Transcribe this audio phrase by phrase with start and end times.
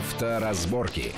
[0.00, 1.12] Авторазборки.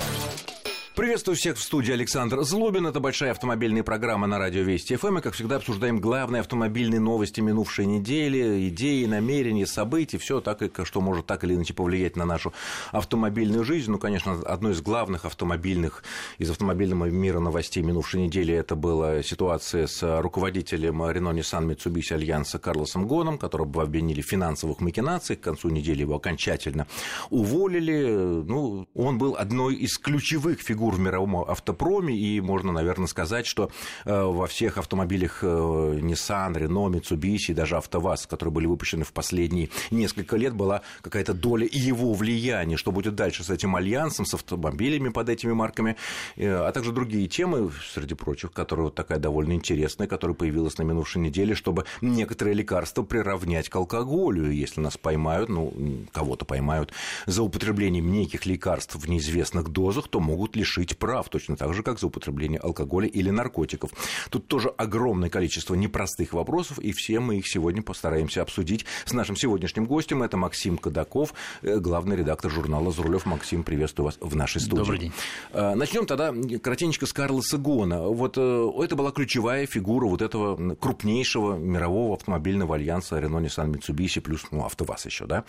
[0.95, 2.85] Приветствую всех в студии Александр Злобин.
[2.85, 5.17] Это большая автомобильная программа на радио Вести ФМ.
[5.17, 11.01] И, как всегда, обсуждаем главные автомобильные новости минувшей недели, идеи, намерения, события, все так, что
[11.01, 12.53] может так или иначе повлиять на нашу
[12.91, 13.89] автомобильную жизнь.
[13.89, 16.03] Ну, конечно, одной из главных автомобильных
[16.37, 22.59] из автомобильного мира новостей минувшей недели это была ситуация с руководителем Renault Nissan Mitsubishi Альянса
[22.59, 25.39] Карлосом Гоном, которого обвинили в финансовых махинациях.
[25.39, 26.85] К концу недели его окончательно
[27.31, 28.43] уволили.
[28.45, 33.45] Ну, он был одной из ключевых фигур фигур в мировом автопроме, и можно, наверное, сказать,
[33.45, 33.71] что
[34.05, 39.69] э, во всех автомобилях э, Nissan, Renault, Mitsubishi, даже АвтоВАЗ, которые были выпущены в последние
[39.91, 45.07] несколько лет, была какая-то доля его влияния, что будет дальше с этим альянсом, с автомобилями
[45.07, 45.95] под этими марками,
[46.35, 50.83] э, а также другие темы, среди прочих, которые вот такая довольно интересная, которая появилась на
[50.83, 55.73] минувшей неделе, чтобы некоторые лекарства приравнять к алкоголю, если нас поймают, ну,
[56.11, 56.91] кого-то поймают
[57.25, 61.83] за употреблением неких лекарств в неизвестных дозах, то могут лишь лишить прав, точно так же,
[61.83, 63.91] как за употребление алкоголя или наркотиков.
[64.29, 69.35] Тут тоже огромное количество непростых вопросов, и все мы их сегодня постараемся обсудить с нашим
[69.35, 70.23] сегодняшним гостем.
[70.23, 73.25] Это Максим Кадаков, э, главный редактор журнала «Зрулев».
[73.25, 74.77] Максим, приветствую вас в нашей студии.
[74.77, 75.13] Добрый день.
[75.51, 78.03] Э, Начнем тогда кратенько с Карлоса Гона.
[78.03, 84.21] Вот э, это была ключевая фигура вот этого крупнейшего мирового автомобильного альянса Renault, Nissan, Mitsubishi,
[84.21, 85.45] плюс ну, АвтоВАЗ еще, да,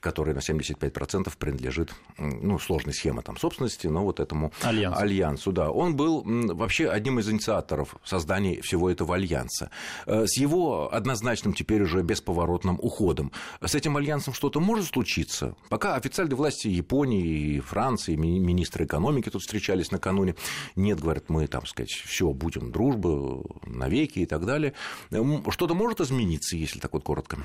[0.00, 5.00] который на 75% принадлежит, ну, сложной схеме там собственности, но вот этому Альянсу.
[5.00, 5.70] Альянсу, да.
[5.70, 9.70] Он был вообще одним из инициаторов создания всего этого альянса.
[10.06, 13.32] Э, с его однозначным теперь уже бесповоротным уходом.
[13.60, 15.54] С этим альянсом что-то может случиться?
[15.68, 20.34] Пока официальные власти Японии и Франции, министры экономики тут встречались накануне,
[20.76, 24.74] нет, говорят, мы, там сказать, все, будем дружбы навеки и так далее.
[25.10, 27.38] Что-то может измениться, если так вот коротко?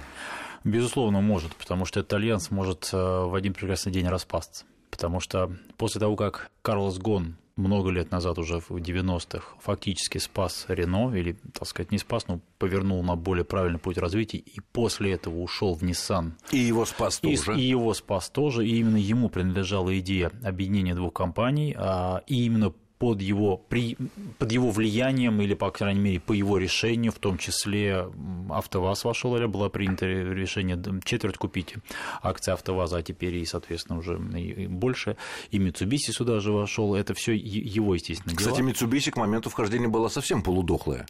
[0.63, 4.63] Безусловно, может, потому что этот альянс может э, в один прекрасный день распасться
[4.93, 10.65] потому что после того, как Карлос Гон много лет назад, уже в 90-х, фактически спас
[10.67, 15.13] Рено, или, так сказать, не спас, но повернул на более правильный путь развития, и после
[15.13, 16.33] этого ушел в Nissan.
[16.51, 17.59] И его спас и, тоже.
[17.59, 22.71] И его спас тоже, и именно ему принадлежала идея объединения двух компаний, а, и именно
[23.03, 23.97] под его, при,
[24.39, 28.07] под его влиянием или, по крайней мере, по его решению, в том числе
[28.49, 31.75] АвтоВАЗ вошел, или было принято решение четверть купить
[32.21, 35.17] акции АвтоВАЗа, а теперь и, соответственно, уже и больше,
[35.51, 38.51] и Mitsubishi сюда же вошел, это все его, естественно, дела.
[38.51, 41.05] Кстати, Mitsubishi к моменту вхождения была совсем полудохлая.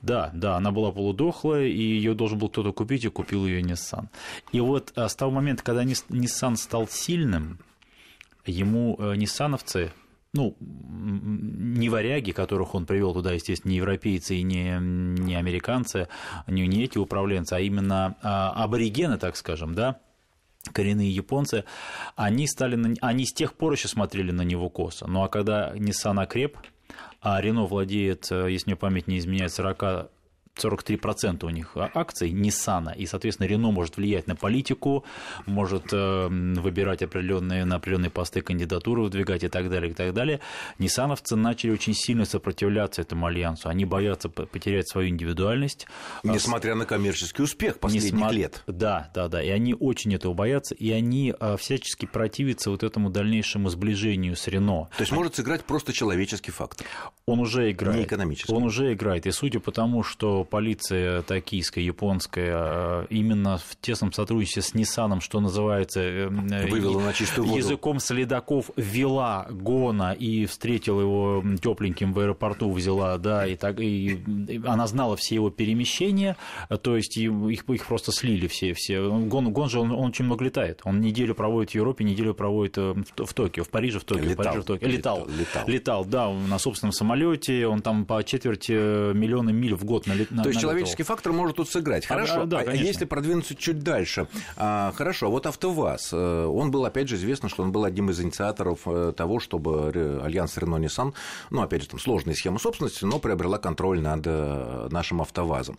[0.00, 4.06] Да, да, она была полудохлая, и ее должен был кто-то купить, и купил ее Nissan.
[4.52, 7.58] И вот а, с того момента, когда Nissan стал сильным,
[8.46, 9.92] ему э, ниссановцы
[10.34, 16.08] ну, не варяги, которых он привел туда, естественно, не европейцы и не, не американцы,
[16.48, 20.00] не, не эти управленцы, а именно а, аборигены, так скажем, да,
[20.72, 21.64] коренные японцы,
[22.16, 25.06] они, стали на, они с тех пор еще смотрели на него косо.
[25.06, 26.58] Ну а когда Nissan окреп,
[27.20, 30.10] а Рено владеет, э, если мне память не изменяет, 40
[30.56, 35.04] 43% у них акций Nissan, и, соответственно, Рено может влиять на политику,
[35.46, 40.40] может э, выбирать определенные, на определенные посты кандидатуры, выдвигать и так далее, и так далее.
[40.78, 43.68] Ниссановцы начали очень сильно сопротивляться этому альянсу.
[43.68, 45.86] Они боятся потерять свою индивидуальность.
[46.22, 48.32] Несмотря на коммерческий успех последних Несма...
[48.32, 48.62] лет.
[48.66, 49.42] Да, да, да.
[49.42, 54.46] И они очень этого боятся, и они э, всячески противятся вот этому дальнейшему сближению с
[54.46, 54.88] Рено.
[54.96, 56.86] То есть может сыграть просто человеческий фактор.
[57.26, 57.98] Он уже играет.
[57.98, 58.52] Не экономический.
[58.52, 59.26] Он уже играет.
[59.26, 65.20] И судя по тому, что полиция токийская, японская, э, именно в тесном сотрудничестве с Ниссаном,
[65.20, 67.58] что называется, э, э, Вывела на чистую воду.
[67.58, 74.20] языком следаков вела Гона и встретила его тепленьким в аэропорту, взяла, да, и так и
[74.64, 76.36] она знала все его перемещения,
[76.82, 79.08] то есть их, их просто слили все, все.
[79.08, 82.76] Гон, Гон же он, он очень много летает, он неделю проводит в Европе, неделю проводит
[82.76, 84.88] в, в Токио, в Париже, в Токио, летал, в Париже, в Токио.
[84.88, 88.72] Летал, летал, летал, да, на собственном самолете, он там по четверти
[89.14, 92.06] миллиона миль в год налетал то есть человеческий фактор может тут сыграть.
[92.06, 92.42] Хорошо.
[92.42, 97.08] А, да, а если продвинуться чуть дальше, а, хорошо, вот АвтоВАЗ, э, он был, опять
[97.08, 101.14] же, известно, что он был одним из инициаторов э, того, чтобы Альянс Рено Nissan,
[101.50, 105.78] ну, опять же, там сложная схема собственности, но приобрела контроль над э, нашим АвтоВАЗом.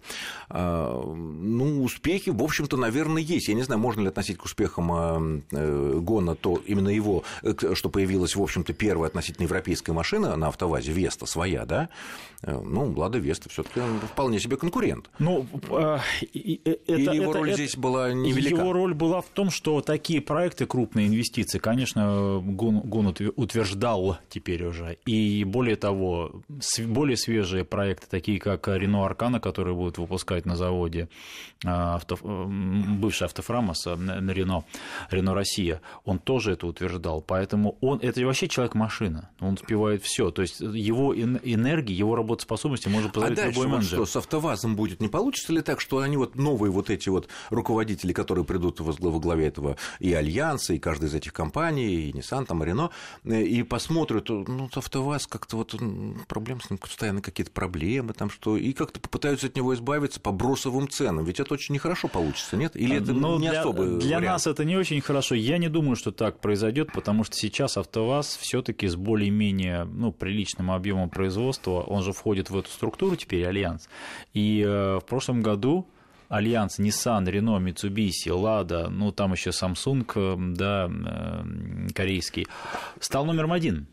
[0.50, 3.48] А, ну, успехи, в общем-то, наверное, есть.
[3.48, 7.24] Я не знаю, можно ли относить к успехам Гона то именно его,
[7.74, 11.90] что появилась, в общем-то, первая относительно европейская машина на АвтоВАЗе, Веста своя, да?
[12.42, 13.82] Ну, Лада Веста все таки
[14.12, 15.10] вполне себе конкурент.
[15.20, 16.02] Ну, это,
[16.34, 18.62] Или его это, роль это, здесь была невелика?
[18.62, 24.66] Его роль была в том, что такие проекты, крупные инвестиции, конечно, Гун, Гун утверждал теперь
[24.66, 24.98] уже.
[25.06, 26.42] И более того,
[26.86, 31.10] более свежие проекты, такие как Рено Аркана, которые будут выпускать на заводе
[31.66, 34.64] а, авто, бывший автофрамос на Рено,
[35.10, 37.22] Рено Россия, он тоже это утверждал.
[37.22, 39.30] Поэтому он, это вообще человек-машина.
[39.40, 40.32] Он успевает все.
[40.32, 44.06] То есть его энергии, его работоспособности может позволить а любой менеджер.
[44.06, 45.02] Что, с АвтоВАЗом будет?
[45.02, 49.20] Не получится ли так, что они вот новые вот эти вот руководители, которые придут во
[49.20, 52.92] главе этого и Альянса, и каждой из этих компаний, и Nissan, там, и Renault,
[53.24, 55.76] э, и посмотрят, ну, АвтоВАЗ как-то вот
[56.28, 60.32] проблем с ним, постоянно какие-то проблемы там, что, и как-то попытаются от него избавиться по
[60.32, 61.26] бросовым ценам.
[61.26, 62.76] Ведь это очень нехорошо получится, нет?
[62.76, 64.26] Или это Но не для, особый Для вариант?
[64.26, 65.36] нас это не очень хорошо.
[65.36, 70.12] Я не думаю, что так произойдет, потому что сейчас АвтоВАЗ все таки с более-менее ну,
[70.12, 73.88] приличным объемом производства, он же входит в эту структуру теперь, Альянс.
[74.34, 75.86] И э, в прошлом году
[76.30, 82.48] Альянс Nissan, Renault, Mitsubishi, Lada, ну там еще Samsung, э, да, э, корейский,
[83.00, 83.88] стал номером один.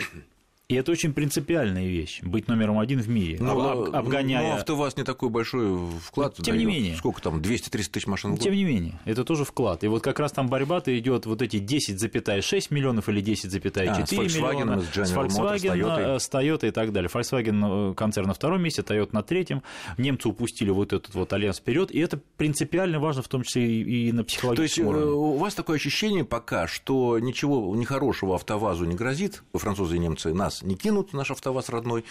[0.73, 4.43] И это очень принципиальная вещь, быть номером один в мире, но, ну, об, обгоняя...
[4.43, 6.97] Но ну, АвтоВАЗ не такой большой вклад Тем не менее.
[6.97, 8.43] Сколько там, 200-300 тысяч машин в год?
[8.43, 9.85] Тем не менее, это тоже вклад.
[9.85, 14.13] И вот как раз там борьба-то идет вот эти 10,6 миллионов или 10,4 а, с
[14.13, 14.81] миллиона.
[14.81, 17.11] С Volkswagen, с Volkswagen, с Toyota и так далее.
[17.13, 19.63] Volkswagen э, концерн на втором месте, Toyota на третьем.
[19.99, 24.11] Немцы упустили вот этот вот альянс вперед, и это принципиально важно, в том числе и
[24.11, 25.13] на психологическом То есть уровне.
[25.13, 30.62] у вас такое ощущение пока, что ничего нехорошего АвтоВАЗу не грозит, французы и немцы нас
[30.63, 32.05] не кинут, наш АвтоВАЗ родной,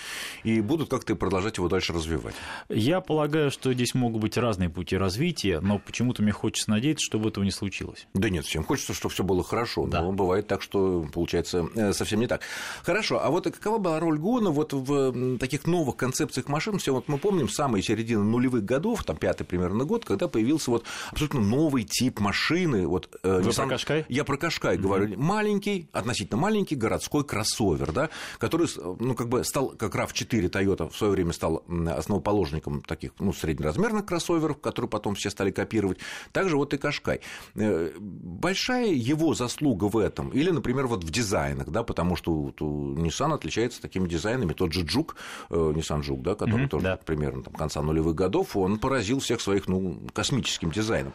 [0.44, 2.36] и будут как-то продолжать его дальше развивать.
[2.70, 7.30] Я полагаю, что здесь могут быть разные пути развития, но почему-то мне хочется надеяться, чтобы
[7.30, 8.08] этого не случилось.
[8.14, 10.02] Да нет, всем хочется, чтобы все было хорошо, да.
[10.02, 12.42] но бывает так, что получается э, совсем не так.
[12.84, 16.78] Хорошо, а вот какова была роль ГОНа вот в таких новых концепциях машин?
[16.78, 20.86] Все вот мы помним самые середины нулевых годов, там пятый примерно год, когда появился вот
[21.12, 22.88] абсолютно новый тип машины.
[22.88, 23.56] Вот, э, Вы Nissan...
[23.64, 24.06] про Кашкай?
[24.10, 24.82] Я про Кашкай mm-hmm.
[24.82, 25.20] говорю.
[25.20, 28.68] Маленький, относительно маленький городской кроссовер, да, который
[29.00, 34.06] ну, как бы стал, как RAV4 Toyota в свое время стал основоположником таких, ну, среднеразмерных
[34.06, 36.00] кроссоверов, которые потом все стали копировать.
[36.32, 37.22] Также вот и Кашкай.
[37.56, 42.62] Э, большая его заслуга в этом, или, например, вот в дизайнах, да, потому что вот
[42.62, 45.16] у Nissan отличается такими дизайнами, тот же Джук,
[45.50, 46.98] э, Nissan Juke, да, который mm-hmm, тоже да.
[46.98, 51.14] примерно там, конца нулевых годов, он поразил всех своих, ну, космическим дизайном.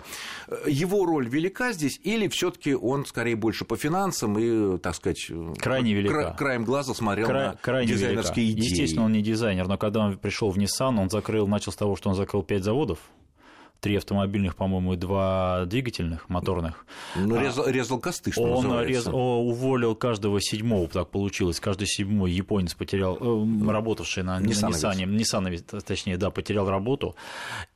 [0.48, 4.94] Э, его роль велика здесь, или все таки он скорее больше по финансам и, так
[4.94, 6.32] сказать, крайне велика.
[6.32, 8.60] краем глаза смотрел Кра- на крайне дизайнерские велика.
[8.60, 8.70] идеи.
[8.70, 11.96] Естественно, он не дизайнер, но когда он пришел в Nissan, он закрыл, начал с того,
[11.96, 12.98] что он закрыл пять заводов,
[13.80, 16.86] три автомобильных, по-моему, и два двигательных, моторных.
[17.14, 19.10] Ну, резал, резал косты, что Он называется.
[19.10, 25.82] Рез, уволил каждого седьмого, так получилось, каждый седьмой японец потерял, э, работавший на Nissan, Nissan,
[25.82, 27.16] точнее, да, потерял работу,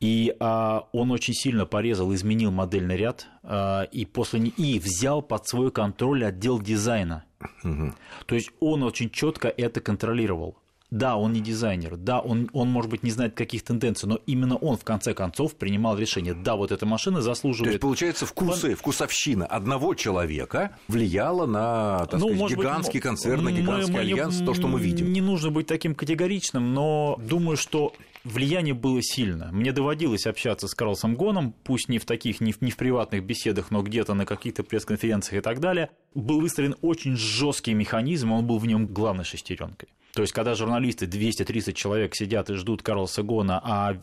[0.01, 5.47] и а, он очень сильно порезал, изменил модельный ряд, а, и, после, и взял под
[5.47, 7.25] свой контроль отдел дизайна.
[7.65, 7.95] Угу.
[8.27, 10.57] То есть он очень четко это контролировал.
[10.91, 14.57] Да, он не дизайнер, да, он, он, может быть, не знает каких тенденций, но именно
[14.57, 16.35] он, в конце концов, принимал решение.
[16.35, 17.69] Да, вот эта машина заслуживает...
[17.69, 23.45] То есть, получается, вкусы, вкусовщина одного человека влияла на, так ну, сказать, гигантский быть, концерн,
[23.45, 25.13] на гигантский мы, альянс, мы, то, что мы видим.
[25.13, 27.93] Не нужно быть таким категоричным, но думаю, что
[28.25, 29.51] влияние было сильно.
[29.53, 33.25] Мне доводилось общаться с Карлсом Гоном, пусть не в таких, не в, не в приватных
[33.25, 35.91] беседах, но где-то на каких-то пресс-конференциях и так далее.
[36.15, 39.89] Был выстроен очень жесткий механизм, он был в нем главной шестеренкой.
[40.15, 43.97] То есть, когда журналисты, 230 человек сидят и ждут Карлса Гона, а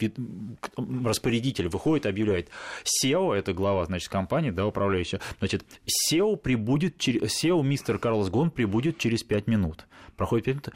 [0.78, 2.50] распорядитель выходит и объявляет,
[2.84, 8.98] SEO, это глава, значит, компании, да, управляющая, значит, SEO прибудет, SEO мистер Карлос Гон прибудет
[8.98, 9.86] через 5 минут.
[10.16, 10.76] Проходит 5 минут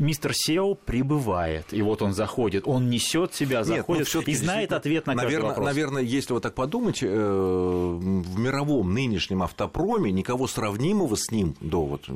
[0.00, 4.72] мистер Сео прибывает, и вот он заходит, он несет себя, заходит Нет, ну, и знает
[4.72, 5.66] ответ на наверное, каждый вопрос.
[5.66, 11.84] Наверное, если вот так подумать, э, в мировом нынешнем автопроме никого сравнимого с ним до
[11.84, 12.08] вот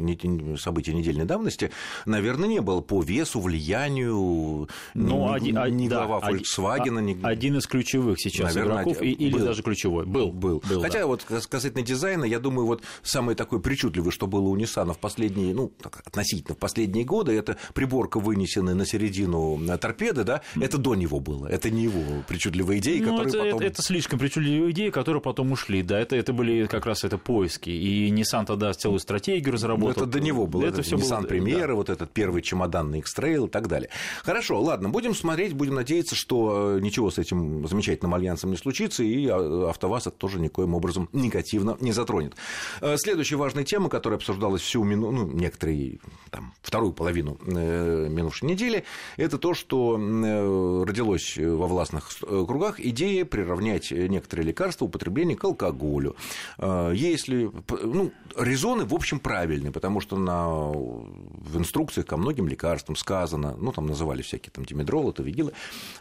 [0.59, 1.71] событий недельной давности,
[2.07, 7.19] наверное, не было по весу, влиянию, Но ни, один, ни да, глава Volkswagen, один, ни...
[7.23, 10.07] один из ключевых сейчас наверное, игроков, был, или даже ключевой.
[10.07, 10.33] Был.
[10.33, 10.63] был.
[10.67, 11.07] был Хотя да.
[11.07, 15.55] вот касательно дизайна, я думаю, вот самое такое причудливое, что было у Nissan в последние,
[15.55, 20.95] ну, так, относительно в последние годы, это приборка, вынесенная на середину торпеды, да, это до
[20.95, 23.61] него было, это не его причудливые идеи, ну, которые это, потом...
[23.61, 27.19] Это, это слишком причудливые идеи, которые потом ушли, да, это, это были как раз это
[27.19, 30.05] поиски, и Nissan тогда целую стратегию разработал.
[30.05, 31.29] Это до него было, это, это все Nissan было...
[31.29, 31.75] Премьера, да.
[31.75, 33.91] вот этот первый чемоданный X-Trail и так далее.
[34.23, 39.03] Хорошо, ладно, будем смотреть, будем надеяться, что э, ничего с этим замечательным альянсом не случится,
[39.03, 42.35] и а, АвтоВАЗ это тоже никоим образом негативно не затронет.
[42.81, 45.99] Э, следующая важная тема, которая обсуждалась всю минуту, ну, некоторые,
[46.35, 48.83] там, вторую половину э, минувшей недели,
[49.17, 56.17] это то, что э, родилось во властных кругах идея приравнять некоторые лекарства употребления к алкоголю.
[56.59, 63.57] Если, ну, резоны, в общем, правильные, потому что на, в инструкциях ко многим лекарствам сказано,
[63.57, 65.53] ну, там называли всякие там димедролы, тавигилы,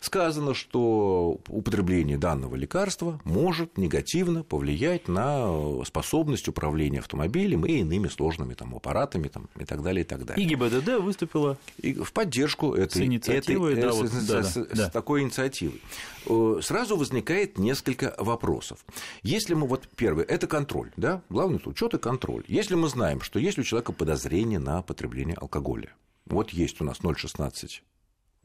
[0.02, 8.56] сказано, что употребление данного лекарства может негативно повлиять на способность управления автомобилем и иными сложными
[8.56, 10.23] там, аппаратами там, и так далее, и так далее.
[10.34, 14.54] И ГИБДД выступила и в поддержку этой, с этой, да, с, вот, с, да, с,
[14.54, 14.88] да.
[14.88, 15.82] с такой инициативой.
[16.28, 18.86] Э, сразу возникает несколько вопросов.
[19.22, 22.44] Если мы, вот первый, это контроль, да, главный учет и контроль.
[22.48, 25.94] Если мы знаем, что есть у человека подозрение на потребление алкоголя,
[26.26, 27.82] вот есть у нас 0,16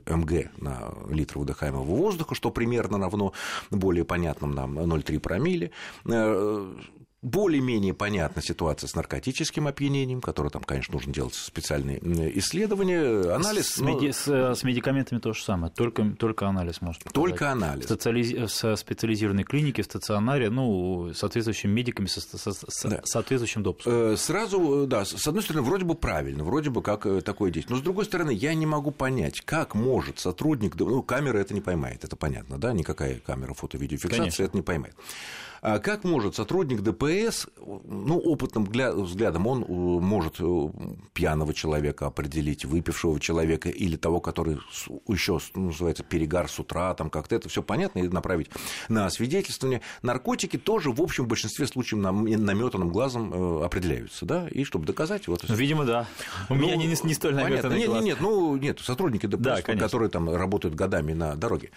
[0.07, 3.33] МГ на литр выдыхаемого воздуха, что примерно равно
[3.71, 5.71] более понятным нам 0,3 промилле.
[7.23, 11.99] Э, более-менее понятна ситуация с наркотическим опьянением, которое там, конечно, нужно делать специальные
[12.39, 13.71] исследования, анализ.
[13.71, 13.95] С, но...
[13.95, 14.13] меди...
[14.13, 17.15] с, э, с медикаментами то же самое, только, только анализ может показать.
[17.15, 17.85] Только анализ.
[17.85, 18.53] В, специализ...
[18.63, 23.01] в специализированной клинике, в стационаре, ну, соответствующими медиками, со, со, со да.
[23.05, 23.93] соответствующим допуском.
[23.93, 27.77] Э, сразу, да, с одной стороны, вроде бы правильно, вроде бы как э, такое действие,
[27.77, 31.61] но с другой стороны, я не могу понять, как может сотрудник, ну, камера это не
[31.61, 34.95] поймает, это понятно, да, никакая камера фото-видеофиксации это не поймает.
[35.61, 40.69] А как может сотрудник ДПС, ну, опытным взглядом, он э, может э,
[41.13, 44.59] пьяного человека определить, выпившего человека или того, который
[45.09, 48.51] еще ну, называется перегар с утра, там как-то это все понятно, и направить
[48.89, 49.83] на свидетельствование.
[50.03, 55.29] Наркотики тоже, в общем, в большинстве случаев наметанным глазом э, определяются, да, и чтобы доказать...
[55.29, 56.07] Вот, Видимо, да.
[56.49, 59.77] У ну, меня не, не столь наметанный Нет, нет, нет, ну, нет, сотрудники ДПС, да,
[59.77, 61.71] которые там работают годами на дороге.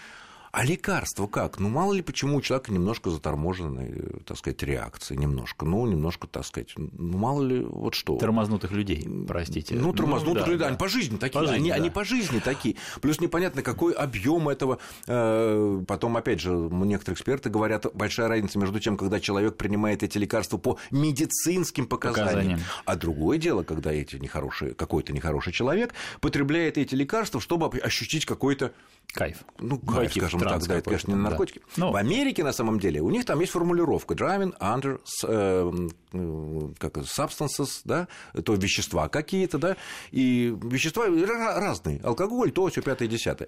[0.51, 1.60] А лекарство как?
[1.60, 6.46] Ну, мало ли почему у человека немножко заторможенные, так сказать, реакции, немножко, ну, немножко, так
[6.46, 8.17] сказать, ну, мало ли, вот что.
[8.17, 9.75] Тормознутых людей, простите.
[9.75, 11.75] Ну, тормознутых ну, да, людей, да, они по жизни такие, по жизни, они, да.
[11.75, 12.75] они по жизни такие.
[13.00, 14.79] Плюс непонятно, какой объем этого.
[15.08, 20.17] Э, потом, опять же, некоторые эксперты говорят, большая разница между тем, когда человек принимает эти
[20.17, 22.60] лекарства по медицинским показаниям, показаниям.
[22.86, 28.74] а другое дело, когда эти нехорошие, какой-то нехороший человек потребляет эти лекарства, чтобы ощутить какой-то
[29.13, 29.38] Кайф.
[29.60, 31.60] Ну, кайф, скажем так, да, это, конечно, не наркотики.
[31.60, 31.86] Да.
[31.86, 36.98] Ну, в Америке, на самом деле, у них там есть формулировка driving under э, как,
[36.98, 38.07] substances, да,
[38.43, 39.77] то вещества какие-то, да,
[40.12, 43.48] и вещества разные, алкоголь, то, все, пятое, десятое.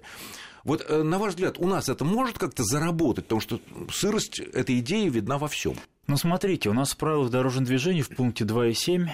[0.64, 3.60] Вот, э, на ваш взгляд, у нас это может как-то заработать, потому что
[3.92, 5.76] сырость этой идеи видна во всем.
[6.06, 9.08] Ну, смотрите, у нас в правилах дорожного движения в пункте 2.7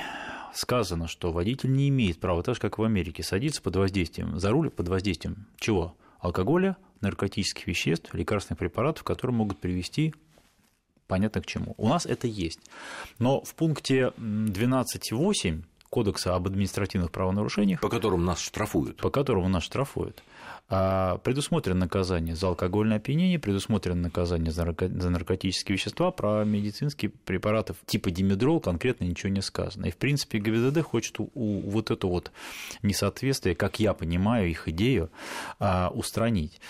[0.54, 4.50] сказано, что водитель не имеет права, так же, как в Америке, садиться под воздействием, за
[4.50, 5.94] руль под воздействием чего?
[6.20, 10.14] Алкоголя, наркотических веществ, лекарственных препаратов, которые могут привести
[11.06, 11.74] понятно к чему.
[11.76, 12.60] У нас это есть.
[13.18, 17.80] Но в пункте 12.8 Кодекса об административных правонарушениях.
[17.80, 18.97] По которым нас штрафуют.
[18.99, 20.23] По которому нас штрафуют.
[20.73, 28.12] А, предусмотрено наказание за алкогольное опьянение, предусмотрено наказание за наркотические вещества, про медицинские препараты типа
[28.12, 29.87] димедрол конкретно ничего не сказано.
[29.87, 32.30] И, в принципе, ГВДД хочет у, у вот это вот
[32.82, 35.11] несоответствие, как я понимаю их идею,
[35.59, 36.61] а, устранить.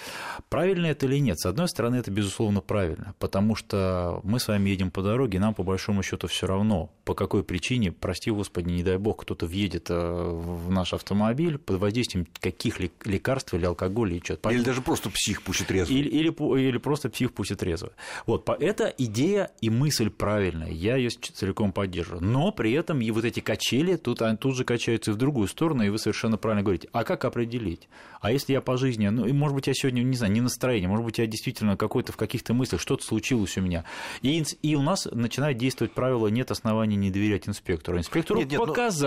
[0.48, 1.38] Правильно это или нет?
[1.38, 5.52] С одной стороны, это, безусловно, правильно, потому что мы с вами едем по дороге, нам,
[5.52, 9.90] по большому счету все равно, по какой причине, прости господи, не дай бог, кто-то въедет
[9.90, 14.50] э, в наш автомобиль под воздействием каких лекарств или алкоголя или что-то.
[14.50, 15.92] Или даже просто псих пусть трезво.
[15.92, 16.28] Или, или,
[16.60, 17.92] или просто псих пусть трезво.
[18.26, 22.22] Вот, эта идея и мысль правильная, я ее целиком поддерживаю.
[22.22, 25.82] Но при этом и вот эти качели тут, тут же качаются и в другую сторону,
[25.82, 26.88] и вы совершенно правильно говорите.
[26.92, 27.88] А как определить?
[28.20, 30.88] А если я по жизни, ну, и, может быть, я сегодня, не знаю, не настроение,
[30.88, 33.84] может быть, я действительно какой-то в каких-то мыслях, что-то случилось у меня.
[34.22, 37.98] И, и у нас начинает действовать правило «нет оснований не доверять инспектору».
[37.98, 38.99] Инспектору нет, нет, ну, показалось...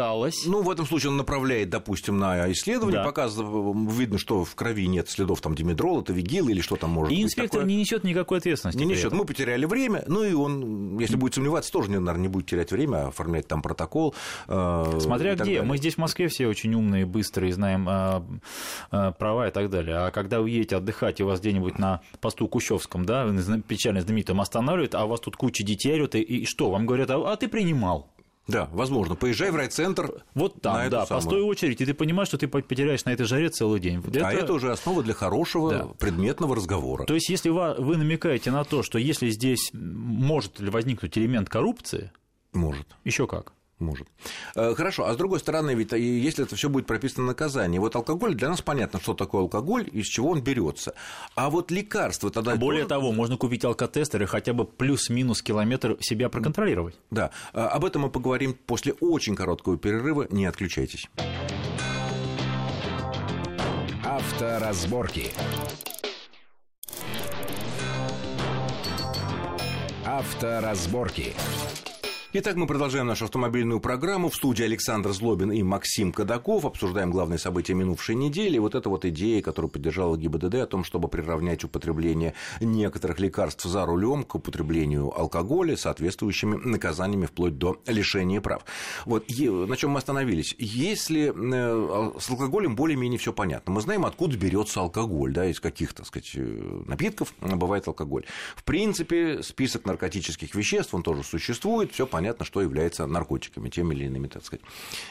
[0.45, 3.05] Ну, ну, в этом случае он направляет, допустим, на исследование, да.
[3.05, 7.15] показывает, видно, что в крови нет следов там димедрола, тавигила или что там может и
[7.15, 7.21] быть.
[7.21, 7.65] И инспектор такое.
[7.65, 8.79] не несет никакой ответственности.
[8.79, 9.13] Не несет.
[9.13, 13.07] Мы потеряли время, ну и он, если будет сомневаться, тоже, наверное, не будет терять время,
[13.07, 14.15] оформлять там протокол.
[14.47, 15.43] Э, Смотря где.
[15.43, 15.61] Далее.
[15.63, 18.21] Мы здесь в Москве все очень умные, быстрые, знаем э,
[18.91, 19.97] э, права и так далее.
[19.97, 23.27] А когда уедете отдыхать, и вас где-нибудь на посту Кущевском, да,
[23.67, 26.69] печально знаменитым останавливают, а у вас тут куча детей орёт, и, и что?
[26.69, 28.12] Вам говорят, а, а ты принимал.
[28.47, 29.15] Да, возможно.
[29.15, 30.23] Поезжай в райцентр.
[30.33, 31.23] Вот там, да, самую.
[31.23, 34.03] постой очередь, и ты понимаешь, что ты потеряешь на этой жаре целый день.
[34.05, 34.27] Это...
[34.27, 35.85] А это уже основа для хорошего да.
[35.97, 37.05] предметного разговора.
[37.05, 42.11] То есть, если вы намекаете на то, что если здесь может ли возникнуть элемент коррупции,
[42.51, 42.87] может.
[43.03, 43.53] Еще как?
[43.83, 44.07] Может.
[44.55, 47.95] Э, хорошо, а с другой стороны, ведь э, если это все будет прописано наказание, вот
[47.95, 50.93] алкоголь, для нас понятно, что такое алкоголь, из чего он берется.
[51.35, 52.55] А вот лекарства тогда...
[52.55, 52.89] Более тоже...
[52.89, 56.95] того, можно купить алкотестер и хотя бы плюс-минус километр себя проконтролировать.
[57.11, 61.07] Да, э, об этом мы поговорим после очень короткого перерыва, не отключайтесь.
[64.03, 65.31] Авторазборки.
[70.05, 71.33] Авторазборки.
[72.35, 74.27] Итак, мы продолжаем нашу автомобильную программу.
[74.27, 76.65] В студии Александр Злобин и Максим Кадаков.
[76.65, 78.57] Обсуждаем главные события минувшей недели.
[78.57, 83.85] Вот эта вот идея, которую поддержала ГИБДД о том, чтобы приравнять употребление некоторых лекарств за
[83.85, 88.65] рулем к употреблению алкоголя соответствующими наказаниями вплоть до лишения прав.
[89.05, 90.55] Вот на чем мы остановились.
[90.57, 93.73] Если э, с алкоголем более-менее все понятно.
[93.73, 98.25] Мы знаем, откуда берется алкоголь, да, из каких, так сказать, э, напитков бывает алкоголь.
[98.55, 103.93] В принципе, список наркотических веществ, он тоже существует, все понятно понятно, что является наркотиками, теми
[103.95, 104.63] или иными, так сказать,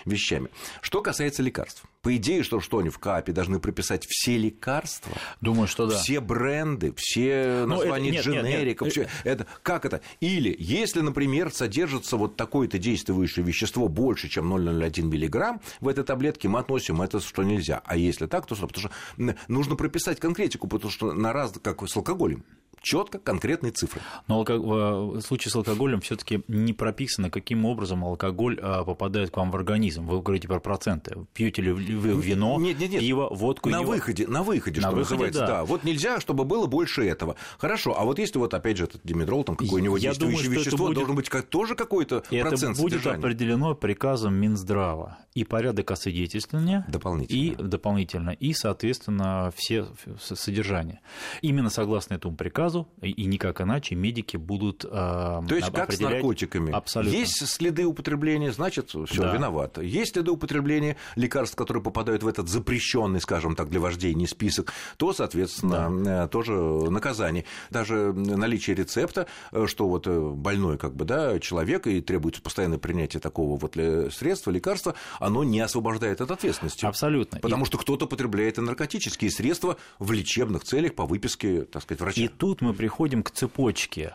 [0.06, 0.48] вещами.
[0.80, 1.84] Что касается лекарств.
[2.00, 5.12] По идее, что, что они в КАПе должны прописать все лекарства.
[5.42, 5.98] Думаю, что да.
[5.98, 8.86] Все бренды, все ну, названия это, нет, дженериков.
[8.88, 9.08] Нет, нет.
[9.10, 10.00] Все, это, как это?
[10.20, 16.48] Или, если, например, содержится вот такое-то действующее вещество больше, чем 0,01 миллиграмм в этой таблетке,
[16.48, 17.82] мы относим это, что нельзя.
[17.84, 18.68] А если так, то что?
[18.68, 22.42] Потому что нужно прописать конкретику, потому что на раз, как с алкоголем,
[22.82, 24.00] четко конкретные цифры.
[24.28, 29.50] Но в случае с алкоголем все-таки не прописано, каким образом алкоголь а, попадает к вам
[29.50, 30.06] в организм.
[30.06, 31.26] Вы говорите про проценты.
[31.32, 33.00] Пьете ли вы вино, нет, нет, нет.
[33.00, 33.70] пиво, водку?
[33.70, 33.92] На его...
[33.92, 35.40] выходе, на выходе, на что выходе, называется.
[35.40, 35.46] Да.
[35.46, 35.64] да.
[35.64, 37.36] Вот нельзя, чтобы было больше этого.
[37.58, 40.94] Хорошо, а вот если вот опять же этот димедрол, там какое-нибудь действующее думаю, вещество, будет...
[40.96, 43.18] должен быть как, тоже какой-то это процент будет содержания.
[43.18, 45.18] определено приказом Минздрава.
[45.34, 46.84] И порядок освидетельствования.
[46.88, 47.38] Дополнительно.
[47.38, 48.30] И дополнительно.
[48.30, 49.86] И, соответственно, все
[50.20, 51.00] содержания.
[51.40, 56.00] Именно согласно этому приказу сразу, и никак иначе медики будут э, То есть как с
[56.00, 56.72] наркотиками?
[56.72, 57.16] Абсолютно.
[57.16, 59.34] Есть следы употребления, значит, все да.
[59.34, 59.82] виновато.
[59.82, 64.72] Есть следы употребления лекарств, которые попадают в этот запрещенный, скажем так, для вождей не список,
[64.96, 66.24] то, соответственно, да.
[66.24, 67.44] Э, тоже наказание.
[67.70, 72.78] Даже наличие рецепта, э, что вот э, больной как бы, да, человек, и требуется постоянное
[72.78, 73.74] принятие такого вот
[74.12, 76.84] средства, лекарства, оно не освобождает от ответственности.
[76.84, 77.40] Абсолютно.
[77.40, 77.66] Потому и...
[77.66, 82.22] что кто-то потребляет и наркотические средства в лечебных целях по выписке, так сказать, врача.
[82.22, 84.14] И тут мы приходим к цепочке.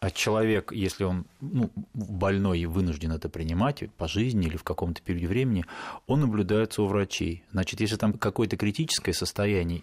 [0.00, 5.02] А человек, если он ну, больной и вынужден это принимать по жизни или в каком-то
[5.02, 5.64] периоде времени,
[6.06, 7.42] он наблюдается у врачей.
[7.50, 9.82] Значит, если там какое-то критическое состояние,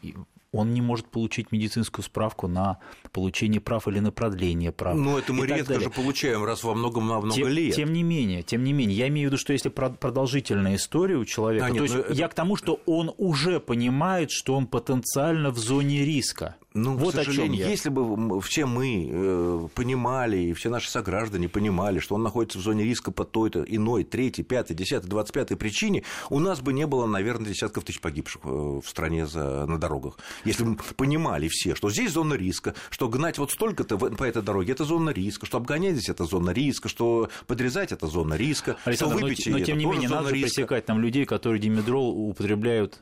[0.54, 2.80] он не может получить медицинскую справку на
[3.12, 4.96] получение прав или на продление прав.
[4.96, 5.84] Ну, это мы редко далее.
[5.84, 7.76] же получаем, раз во много, во много тем, лет.
[7.76, 11.26] Тем не менее, тем не менее, я имею в виду, что если продолжительная история у
[11.26, 12.14] человека, а, нет, то есть это...
[12.14, 16.56] я к тому, что он уже понимает, что он потенциально в зоне риска.
[16.76, 17.70] Ну, вот к сожалению, о чем я.
[17.70, 22.62] если бы все мы э, понимали, и все наши сограждане понимали, что он находится в
[22.62, 26.86] зоне риска по той-то иной, третьей, пятой, десятой, двадцать пятой причине, у нас бы не
[26.86, 30.18] было, наверное, десятков тысяч погибших э, в стране за, на дорогах.
[30.44, 34.72] Если бы понимали все, что здесь зона риска, что гнать вот столько-то по этой дороге–
[34.74, 39.16] это зона риска, что обгонять здесь– это зона риска, что подрезать– это зона риска, Александр,
[39.16, 40.48] что выпить– но, но тем не менее, надо риска.
[40.48, 43.00] пресекать там людей, которые димедрол употребляют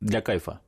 [0.00, 0.60] для кайфа.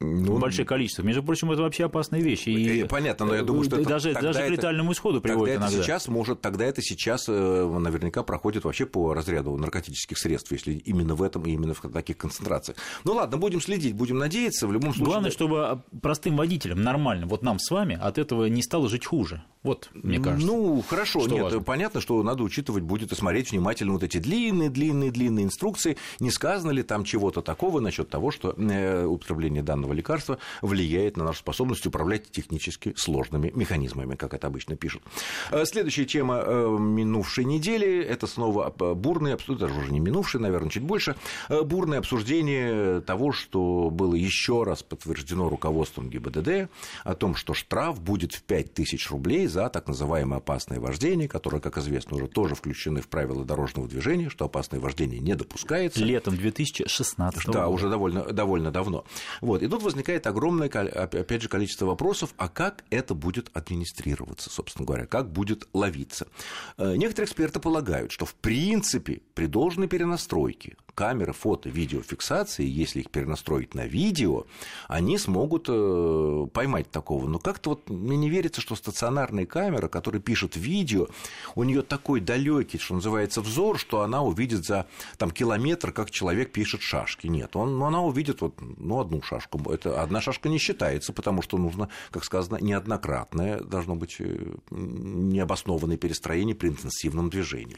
[0.00, 1.02] Ну, большое количество.
[1.02, 2.46] Между прочим, это вообще опасная вещь.
[2.46, 5.66] И э, Понятно, но я думаю, что даже, это, даже к летальному исходу приводит тогда
[5.66, 5.76] иногда.
[5.76, 10.74] Это сейчас может, тогда это сейчас э, наверняка проходит вообще по разряду наркотических средств, если
[10.74, 12.78] именно в этом и именно в таких концентрациях.
[13.02, 14.68] Ну ладно, будем следить, будем надеяться.
[14.68, 15.06] В любом случае.
[15.06, 19.42] Главное, чтобы простым водителям нормально, вот нам с вами, от этого не стало жить хуже.
[19.64, 20.46] Вот, мне кажется.
[20.46, 21.60] Ну, хорошо, что нет, важно.
[21.60, 25.96] понятно, что надо учитывать будет и смотреть внимательно вот эти длинные, длинные, длинные инструкции.
[26.20, 31.24] Не сказано ли там чего-то такого насчет того, что э, употребление данного лекарства влияет на
[31.24, 35.02] нашу способность управлять технически сложными механизмами, как это обычно пишут.
[35.50, 40.82] Э, следующая тема э, минувшей недели– это снова бурные, даже уже не минувшие, наверное, чуть
[40.82, 41.16] больше,
[41.48, 46.70] бурное обсуждение того, что было еще раз подтверждено руководством ГИБДД
[47.04, 51.78] о том, что штраф будет в 5000 рублей за так называемое опасное вождение, которое, как
[51.78, 56.00] известно, уже тоже включены в правила дорожного движения, что опасное вождение не допускается.
[56.00, 57.58] Летом 2016 года.
[57.58, 59.04] Да, уже довольно, довольно давно.
[59.40, 59.62] Вот.
[59.62, 65.06] И тут возникает огромное, опять же, количество вопросов, а как это будет администрироваться, собственно говоря,
[65.06, 66.28] как будет ловиться.
[66.76, 73.10] Э, некоторые эксперты полагают, что в принципе при должной перенастройке камеры фото, видеофиксации, если их
[73.10, 74.46] перенастроить на видео,
[74.88, 77.28] они смогут э, поймать такого.
[77.28, 81.06] Но как-то вот мне не верится, что стационарная камера, которая пишет видео,
[81.54, 84.86] у нее такой далекий, что называется, взор, что она увидит за
[85.18, 87.28] там, километр, как человек пишет шашки.
[87.28, 89.70] Нет, он, она увидит вот, ну, одну шашку.
[89.70, 95.96] Это одна шашка не считается, потому что нужно, как сказано, неоднократное должно быть э, необоснованное
[95.96, 97.76] перестроение при интенсивном движении.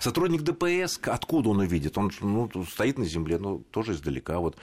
[0.00, 1.96] Сотрудник ДПС, откуда он увидит?
[1.96, 4.38] Он ну, стоит на земле, но тоже издалека.
[4.38, 4.56] Вот.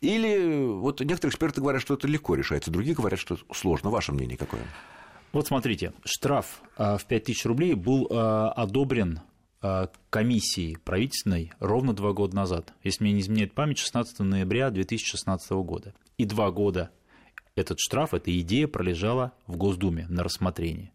[0.00, 3.90] Или вот некоторые эксперты говорят, что это легко решается, другие говорят, что сложно.
[3.90, 4.62] Ваше мнение какое?
[5.32, 9.20] Вот смотрите, штраф а, в 5000 рублей был а, одобрен
[9.62, 12.72] э, комиссии правительственной ровно два года назад.
[12.82, 15.94] Если мне не изменяет память, 16 ноября 2016 года.
[16.16, 16.90] И два года
[17.54, 20.92] этот штраф, эта идея пролежала в Госдуме на рассмотрении.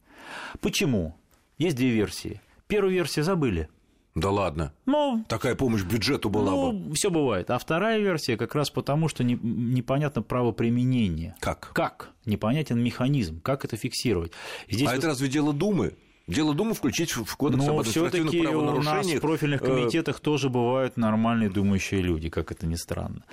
[0.60, 1.16] Почему?
[1.58, 2.42] Есть две версии.
[2.68, 3.70] Первую версию забыли.
[4.14, 4.74] Да ладно.
[4.86, 6.96] Ну, Такая помощь бюджету была ну, бы.
[6.96, 7.50] все бывает.
[7.50, 11.36] А вторая версия как раз потому, что не, непонятно правоприменение.
[11.40, 11.72] Как?
[11.74, 12.10] Как?
[12.26, 13.40] Непонятен механизм.
[13.42, 14.34] Как это фиксировать?
[14.70, 15.94] Здесь а вот- это разве дело Думы?
[16.28, 19.18] Дело Думы включить в кодекс об Но административных все-таки у нас правонарушениях.
[19.18, 23.24] в профильных э, комитетах тоже бывают нормальные думающие люди, как это ни странно.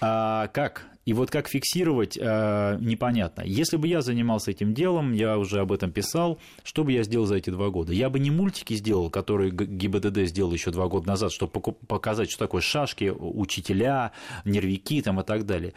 [0.00, 0.86] А как?
[1.08, 3.40] И вот как фиксировать, а, непонятно.
[3.40, 7.24] Если бы я занимался этим делом, я уже об этом писал, что бы я сделал
[7.24, 7.94] за эти два года?
[7.94, 12.40] Я бы не мультики сделал, которые ГИБДД сделал еще два года назад, чтобы показать, что
[12.40, 14.12] такое шашки, учителя,
[14.44, 15.72] нервики там и так далее.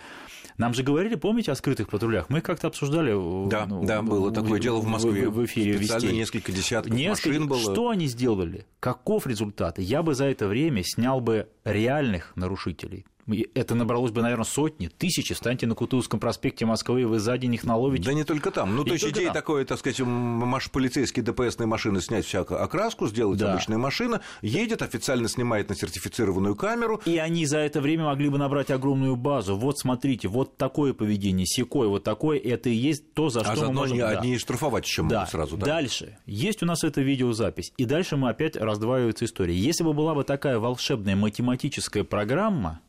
[0.57, 2.29] Нам же говорили, помните, о скрытых патрулях?
[2.29, 3.13] Мы как-то обсуждали.
[3.15, 5.29] э, Да, ну, да, было такое дело в Москве.
[5.29, 6.17] В, эфире Специально «Вестей».
[6.19, 7.59] несколько десятков Несколько- машин было.
[7.73, 8.65] Что они сделали?
[8.81, 9.79] Каков результат?
[9.79, 13.05] Я бы за это время снял бы реальных нарушителей.
[13.27, 15.33] И Это набралось бы, наверное, сотни, тысячи.
[15.33, 18.03] Встаньте на Кутузовском проспекте Москвы, и вы за день их наловите.
[18.03, 18.75] Да не только там.
[18.75, 19.33] Ну, Не то есть идея там.
[19.33, 23.53] такое, так сказать, маш, полицейские ДПСные машины снять всякую окраску, сделать Да.
[23.53, 28.37] обычная машина, едет, официально снимает на сертифицированную камеру, И они за это время могли бы
[28.37, 29.55] набрать огромную базу.
[29.57, 33.51] Вот смотрите, вот такое поведение, секое, вот такое, это и есть то, за а что
[33.51, 33.93] мы заодно можем...
[33.93, 34.09] они да.
[34.19, 35.19] одни и штрафовать еще Да.
[35.19, 35.57] могут сразу.
[35.57, 35.65] Да.
[35.65, 36.17] Дальше.
[36.25, 37.73] Есть у нас эта видеозапись.
[37.77, 39.55] И дальше мы опять раздваивается история.
[39.55, 42.79] Если бы была бы такая волшебная математическая программа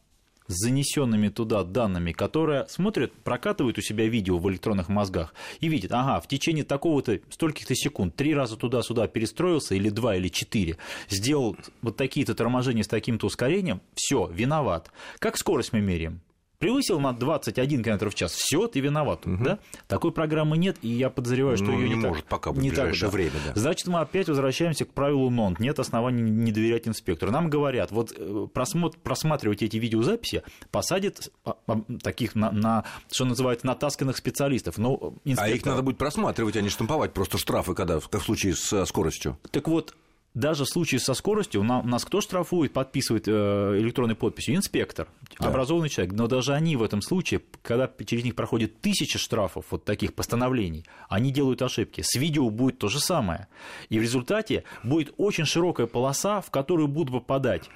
[0.52, 5.92] с занесенными туда данными, которая смотрит, прокатывает у себя видео в электронных мозгах и видит,
[5.92, 10.76] ага, в течение такого-то стольких-то секунд три раза туда-сюда перестроился, или два, или четыре,
[11.08, 14.90] сделал вот такие-то торможения с таким-то ускорением, все, виноват.
[15.18, 16.20] Как скорость мы меряем?
[16.62, 19.22] Превысил на 21 км в час, все, ты виноват.
[19.24, 19.58] Да?
[19.88, 22.58] Такой программы нет, и я подозреваю, что Ну, ее не не, так- может пока в
[22.58, 23.08] не так, да.
[23.08, 23.60] время, да.
[23.60, 25.58] Значит, мы опять возвращаемся к правилу НОНТ.
[25.58, 27.32] Нет оснований не доверять инспектору.
[27.32, 33.24] Нам говорят, вот э, просмотр, просматривать эти видеозаписи посадят а, а, таких, на, на, что
[33.24, 34.78] называется, натасканных специалистов.
[34.78, 34.94] Но
[35.24, 35.56] А инспектор...
[35.56, 38.86] их надо будет просматривать, а не штамповать просто штрафы, когда, как в случае с э,
[38.86, 39.36] скоростью.
[39.50, 39.96] Так вот,
[40.34, 44.54] даже в случае со скоростью на- нас кто штрафует, подписывает э, электронной подписью?
[44.56, 45.48] Инспектор, Да.
[45.48, 46.14] образованный человек.
[46.14, 50.84] Но даже они в этом случае, когда через них проходит тысяча штрафов, вот таких постановлений,
[51.08, 52.00] они делают ошибки.
[52.02, 53.48] С видео будет то же самое.
[53.90, 57.68] И в результате будет очень широкая полоса, в которую будут попадать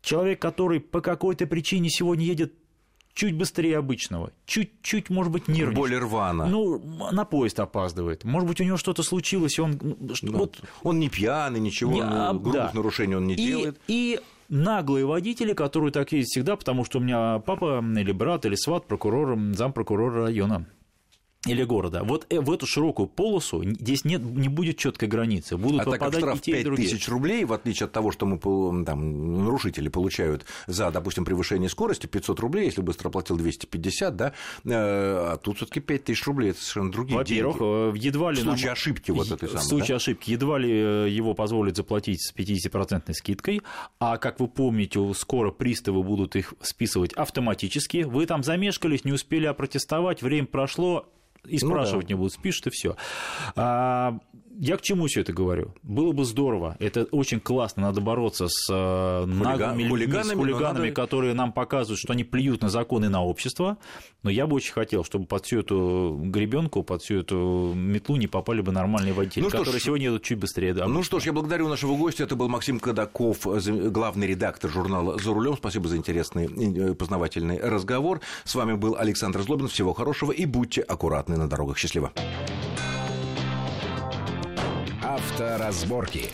[0.00, 2.52] человек, который по какой-то причине сегодня едет
[3.18, 5.74] чуть быстрее обычного, чуть-чуть, может быть, нервничает.
[5.74, 6.46] Более рвано.
[6.46, 6.78] Ну,
[7.10, 8.22] на поезд опаздывает.
[8.22, 9.76] Может быть, у него что-то случилось, и он...
[9.82, 12.70] ну, Ну, вот Он не пьяный, ничего, Не, ну, а, грубых да.
[12.72, 13.80] нарушений он не и, делает.
[13.88, 18.54] и наглые водители, которые так ездят всегда, потому что у меня папа или брат или
[18.54, 20.66] сват прокурор, зампрокурора района
[21.46, 22.02] или города.
[22.02, 25.56] Вот э, в эту широкую полосу здесь нет, не будет четкой границы.
[25.56, 26.88] Будут А так как попадать штраф и те, и 5 другие.
[26.88, 28.38] тысяч рублей, в отличие от того, что мы
[28.84, 34.32] там, нарушители получают за, допустим, превышение скорости 500 рублей, если быстро оплатил 250, да,
[34.64, 37.96] э, а тут все таки 5 тысяч рублей, это совершенно другие Во-первых, деньги.
[37.96, 39.96] э, едва ли В нам- случае ошибки вот этой В самой, случае да?
[39.96, 40.70] ошибки едва ли
[41.14, 43.62] его позволят заплатить с 50% скидкой,
[44.00, 47.98] а, как вы помните, скоро приставы будут их списывать автоматически.
[48.02, 51.06] Вы там замешкались, не успели опротестовать, время прошло,
[51.46, 52.96] и Ну спрашивать не будут, спишут и все.
[54.60, 55.72] Я к чему все это говорю?
[55.84, 56.76] Было бы здорово.
[56.80, 57.82] Это очень классно.
[57.82, 62.24] Надо бороться с э, наглыми людьми, хулиганами, с хулиганами, надо- которые нам показывают, что они
[62.24, 63.78] плюют на законы и на общество.
[64.24, 68.26] Но я бы очень хотел, чтобы под всю эту гребенку, под всю эту метлу не
[68.26, 70.74] попали бы нормальные водители, Ну которые ж, сегодня едут чуть быстрее.
[70.74, 72.24] Да, Ну что ж, я благодарю нашего гостя.
[72.24, 75.56] Это был Максим Кадаков, главный редактор журнала «За рулем».
[75.56, 78.22] Спасибо за интересный и познавательный разговор.
[78.42, 79.68] С вами был Александр Злобин.
[79.68, 80.80] Всего хорошего и будьте
[81.28, 81.78] аккуратны на дорогах.
[81.78, 82.12] Счастливо.
[85.02, 86.30] Авторазборки.